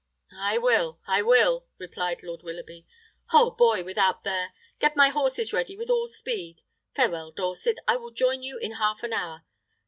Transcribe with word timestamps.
"I 0.35 0.57
will, 0.57 0.99
I 1.05 1.21
will," 1.21 1.67
replied 1.77 2.23
Lord 2.23 2.41
Willoughby. 2.41 2.87
"Ho, 3.25 3.51
boy! 3.51 3.83
without 3.83 4.23
there. 4.23 4.51
Get 4.79 4.95
my 4.95 5.09
horses 5.09 5.53
ready 5.53 5.75
with 5.77 5.91
all 5.91 6.07
speed. 6.07 6.61
Farewell, 6.95 7.31
Dorset; 7.31 7.77
I 7.87 7.97
will 7.97 8.09
join 8.09 8.41
you 8.41 8.57
in 8.57 8.71
half 8.71 9.03
an 9.03 9.13
hour. 9.13 9.43